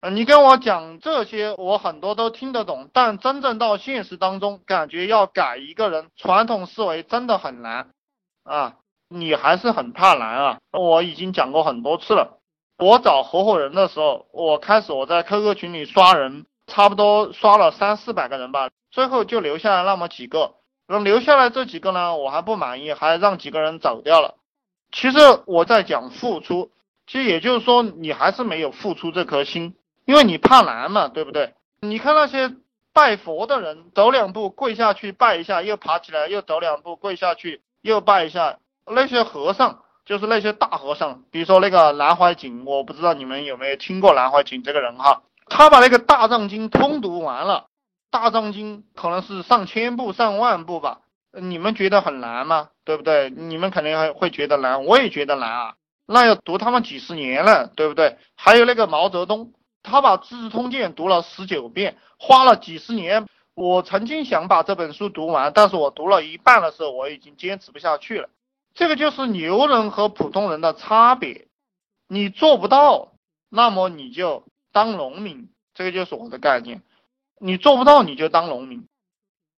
[0.00, 7.90] 呃，你跟我讲这些，我很多都听得懂，但真正到现实当中，感觉要改一个人传统思维真的很难
[8.42, 8.76] 啊！
[9.10, 10.58] 你还是很怕难啊！
[10.72, 12.38] 我已经讲过很多次了。
[12.78, 20.54] 我找合伙人的时候，我开始我在 QQ 群里刷人，差不多刷了三四百个人吧，最后就留下来那么几个。
[20.88, 24.36] 那留下来这几个呢，我还不满意，还让几个人走掉了。
[24.92, 26.70] 其实我在讲付出，
[27.06, 29.74] 其实也就是说你还是没有付出这颗心。
[30.10, 31.54] 因为你怕难嘛，对不对？
[31.82, 32.52] 你看那些
[32.92, 38.58] 拜佛的人，走两步跪下去拜一下，又爬起来，又走两步跪下去，又拜一下。
[38.88, 45.22] 那些和尚就是那些大和尚，比如说那个南怀瑾，我不知道你们有没有听过南怀瑾这个人哈。
[45.46, 47.66] 他把那个大藏经通读完了，
[48.10, 51.02] 大藏经可能是上千部、上万部吧。
[51.40, 52.70] 你们觉得很难吗？
[52.84, 53.30] 对不对？
[53.30, 55.74] 你们肯定会会觉得难，我也觉得难啊。
[56.04, 58.18] 那要读他们几十年了，对不对？
[58.34, 59.52] 还有那个毛泽东。
[59.82, 63.26] 他把《资治通鉴》读了十九遍，花了几十年。
[63.54, 68.28] 我曾经想把这本书读完，但是我读了一半的时候，我已经坚持不下去了。
[68.74, 71.48] 这个就是牛人和普通人的差别。
[72.08, 73.12] 你做不到，
[73.48, 75.50] 那么你就当农民。
[75.74, 76.82] 这个就是我的概念。
[77.38, 78.86] 你做不到，你就当农民。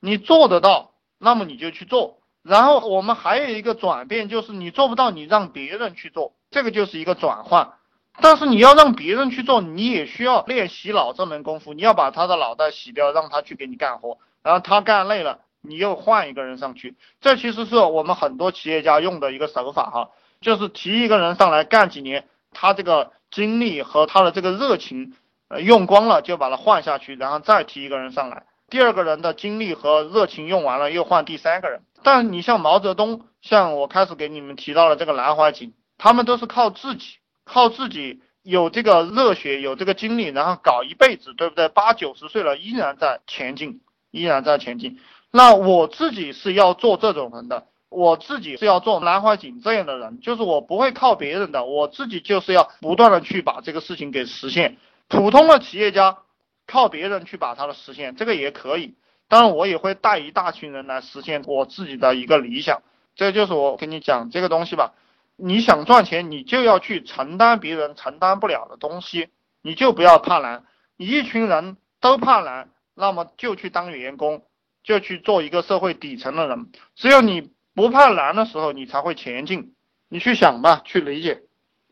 [0.00, 2.18] 你做得到，那么你就去做。
[2.42, 6.34] 然后我们还有一个转变，就是你做不到，你让别人去做。
[6.50, 7.74] 这个就是一个转换。
[8.20, 11.74] 但是你要让别人去做，你也需要练洗脑这门功夫。
[11.74, 16.94] 你要把他的脑袋洗掉，让他去给你干活，然后他干累了，你又换一个人上去。
[17.20, 25.14] 这其实是我们很多企业家用的一个手法哈，就是提一个人上来干几年，他这个精力和他的这个热情
[25.48, 28.44] 呃用光了，就把他换下去，然后再提一个人上来。
[28.70, 31.82] 第二个人的精力和热情用完了，又换第三个人。
[32.02, 37.16] 但你像毛泽东，像我开始给你们提到的这个南怀瑾，他们都是靠自己。
[37.44, 41.68] 靠自己有这个热血，有这个精力，然后搞一辈子，对不对？
[41.68, 44.98] 八九十岁了依然在前进，依然在前进。
[45.30, 54.76] 那我自己是要做这种人的，我自己是要做南怀瑾这样的人，就是我不会靠别人的，我自己就是要不断的去把这个事情给实现。
[55.08, 56.18] 普通的企业家
[56.66, 58.94] 靠别人去把他的实现，这个也可以。
[59.28, 62.82] 当然，我也会带一大群人来实现我自己的一个理想。
[63.16, 64.92] 这就是我跟你讲这个东西吧。
[65.36, 69.28] 你想赚钱，你就要去承担别人承担不了的东西，
[69.62, 70.64] 你就不要怕难。
[70.96, 74.44] 你一群人都怕难，那么就去当员工，
[74.84, 76.70] 就去做一个社会底层的人。
[76.94, 79.74] 只有你不怕难的时候，你才会前进。
[80.08, 81.42] 你去想吧，去理解。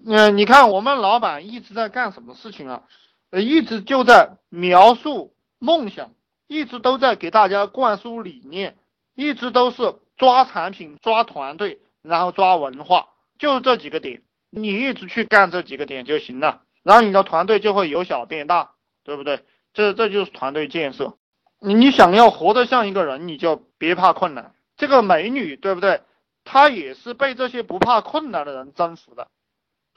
[0.06, 2.82] 嗯，你看我们老板一直在干什么事情啊？
[3.30, 6.12] 呃，一直就在描述梦想，
[6.46, 8.76] 一直都在给大家灌输理念，
[9.16, 13.08] 一直都是抓产品、抓团队，然后抓文化。
[13.42, 18.70] 就这几个点，你一直去干这几个点就行了，然后你的团队就会由小变大，
[19.02, 19.40] 对不对？
[19.74, 21.18] 这这就是团队建设。
[21.58, 24.54] 你想要活得像一个人，你就别怕困难。
[24.76, 26.02] 这个美女，对不对？
[26.44, 29.26] 她也是被这些不怕困难的人征服的。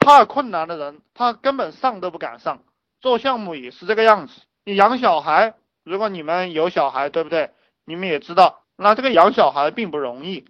[0.00, 2.64] 怕困难的人，他根本上都不敢上。
[3.00, 4.40] 做项目也是这个样子。
[4.64, 7.52] 你养小孩，如果你们有小孩，对不对？
[7.84, 10.46] 你们也知道，那这个养小孩并不容易，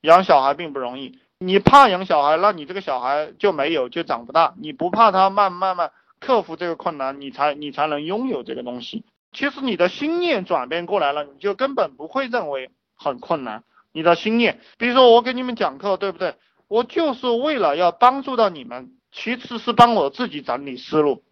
[0.00, 1.18] 养小孩并不容易。
[1.40, 4.54] 你怕养小孩，那你这个小孩就没有，就长不大。
[4.58, 9.04] 你不怕他慢慢慢克服这个困难，你才你才能拥有这个东西。
[9.32, 13.62] 其实你的心念转变过来了，你就根本不会认为很困难。
[13.92, 16.34] 你的心念，比如说我给你们讲课，对不对？
[16.66, 21.22] 我就是为了要帮助到你们，其次是帮我自己整理思路。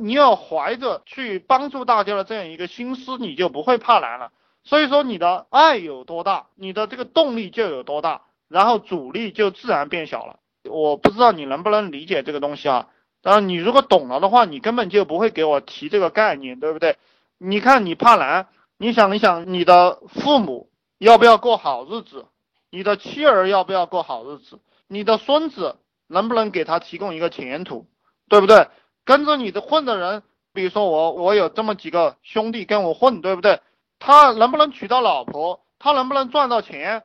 [0.00, 4.30] 你要怀着去帮助大家的这样一个心思，你就不会怕难了。
[4.62, 8.22] 所以说你的爱有多大，你的这个动力就有多大。
[8.48, 10.38] 然后阻力就自然变小了。
[10.68, 12.88] 我不知道你能不能理解这个东西啊？
[13.22, 16.96] 当然，你如果懂了的话，你根本就不会给我提这个概念，对不对？
[17.38, 18.48] 你看，你怕难，
[18.78, 22.26] 你想一想，你的父母要不要过好日子？
[22.70, 24.58] 你的妻儿要不要过好日子？
[24.88, 25.76] 你的孙子
[26.06, 27.86] 能不能给他提供一个前途？
[28.28, 28.68] 对不对？
[29.04, 33.60] 跟着你的混的人，比如说我，我有这么几个兄弟跟我混，对不对？
[33.98, 35.60] 他能不能娶到老婆？
[35.78, 37.04] 他能不能赚到钱？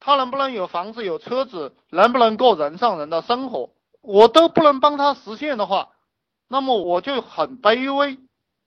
[0.00, 3.70] 他能不能有房子有车子，能不能过人上人的生活，
[4.00, 5.90] 我都不能帮他实现的话，
[6.48, 8.18] 那么我就很卑微。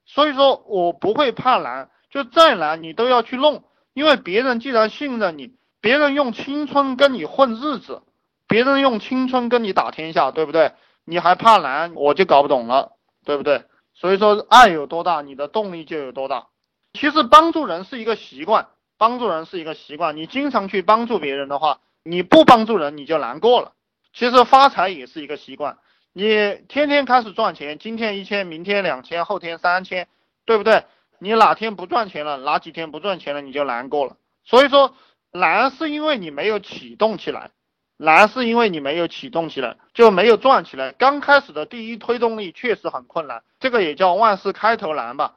[0.05, 3.63] 所以说我不会怕难，就再难你都要去弄，
[3.93, 8.03] 因为别人既然信任你，别人用青春跟你混日子，
[8.47, 10.73] 别人用青春跟你打天下，对不对？
[11.05, 12.91] 你还怕难，我就搞不懂了，
[13.25, 13.65] 对不对？
[13.95, 16.47] 所以说爱有多大，你的动力就有多大。
[16.93, 18.67] 其实帮助人是一个习惯。
[19.03, 23.73] 帮助人是一个习惯，你经常去帮助别人的话，你不帮助人你就难过了。
[24.13, 25.77] 其实发财也是一个习惯，
[26.13, 26.29] 你
[26.69, 30.07] 天天开始赚钱，今天一千，明天两千，后天三千，
[30.45, 30.85] 对不对？
[31.19, 34.15] 你哪天不赚钱了，哪几天不赚钱了，你就难过了。
[34.45, 34.95] 所以说
[35.33, 37.51] 难是因为你没有启动起来，
[37.97, 40.93] 难是因为你没有启动起来，就没有赚起来。
[40.93, 45.33] 刚开始的第一推动力确实很困难，这个也叫万事开头难吧？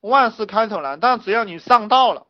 [0.00, 2.26] 万事开头难，但只要你上道了，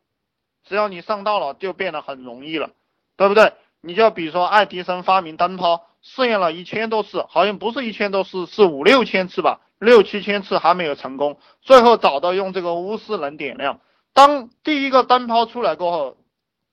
[0.65, 2.71] 只要你上道了，就变得很容易了，
[3.17, 3.53] 对不对？
[3.81, 5.87] 你就比如说爱迪生发明灯泡。
[6.07, 11.39] 试验了一千多次，好像不是一千多次，是五六千次吧，六七千次还没有成功。
[11.63, 13.81] 最后找到用这个钨丝能点亮。
[14.13, 16.19] 当第一个灯泡出来过后，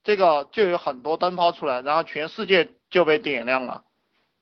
[0.04, 3.84] 这个就有很多灯泡出来，然后全世界就被点亮了，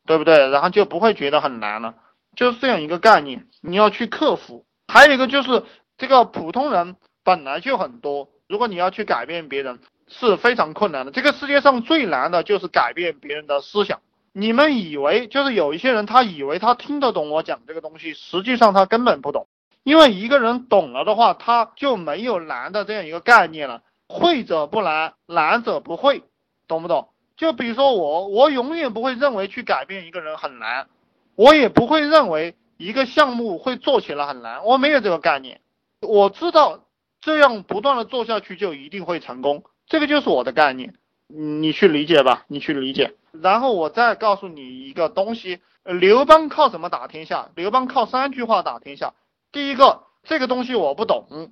[0.06, 0.48] 对不对？
[0.48, 1.94] 然后就不会觉得很难了，
[2.34, 4.66] 就是这样一个概念，你要去克服。
[4.88, 5.62] 还有一个就是
[5.98, 11.12] 这个普通人本来就很多，如果你要去改变别人是非常困难的。
[11.12, 14.00] 这个世界上最难的就是改变别人的思想。
[14.32, 19.46] 你们以为就是有一些人，他以为他听得懂我讲这个东西，实际上他根本不懂。
[19.84, 23.82] 因为一个人懂了的话，他就没有难的这样一个概念了。
[24.08, 26.24] 会者不难，难者不会，
[26.66, 27.10] 懂不懂？
[27.36, 30.88] 就比如说我，我永远不会认为去改变一个人很难，
[31.36, 35.60] 我也不会认为一个项目会做起来很难，我没有这个概念。
[36.00, 36.80] 我知道
[37.20, 40.94] 这样不断的做下去就一定会成功，这个就是我的概念。
[41.26, 43.14] 你去理解吧，你去理解。
[43.30, 47.50] 然后我再告诉你一个东西，刘邦靠什么打天下？
[47.54, 49.14] 刘邦靠三句话打天下。
[49.52, 51.50] 第一个，这个东西我不懂；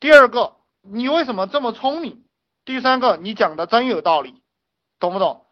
[0.00, 2.24] 第二个，你为什么这么聪明？
[2.64, 4.42] 第三个，你讲的真有道理，
[4.98, 5.44] 懂不懂？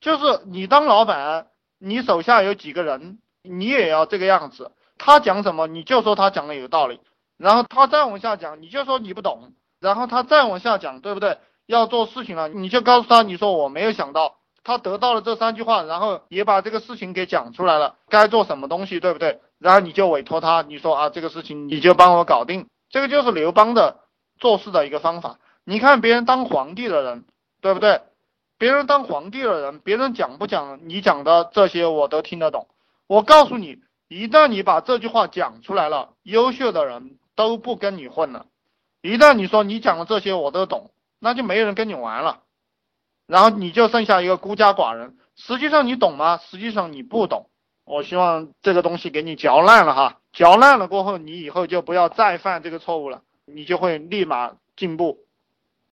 [0.00, 1.48] 就是你当老板，
[1.78, 4.72] 你手下有几个人，你也要这个样子。
[4.96, 7.00] 他讲什么，你就说他讲的有道理。
[7.40, 9.54] 然后他再往下讲，你就说你不懂。
[9.80, 11.38] 然后他再往下讲，对不对？
[11.64, 19.40] 要做事情了，你就告诉他，你说我没有想到，他得到了这三句话，然后也把这个事情给讲出来了，该做什么东西，对不对？
[19.58, 24.00] 然后你就委托他，你说啊，这个事情你就帮我搞定，这个就是刘邦的
[24.38, 25.38] 做事的一个方法。
[25.64, 27.24] 你看别人当皇帝的人，
[27.62, 28.02] 对不对？
[28.58, 32.66] 别人当皇帝的人，别人讲不讲你讲的这些我都听得懂。
[33.06, 33.78] 我告诉你，
[34.08, 38.46] 一旦你把这句话讲出来了，优秀的人都不跟你混了。
[39.02, 40.90] 一旦你说你讲的这些我都懂。
[41.22, 42.44] 那就没人跟你玩了，
[43.26, 45.18] 然后你就剩下一个孤家寡人。
[45.36, 46.38] 实际上你懂吗？
[46.38, 47.50] 实际上你不懂。
[47.84, 55.18] 我希望这个东西给你嚼烂了哈，嚼烂了过后，你以后就不要再犯这个错误了，你就会立马进步。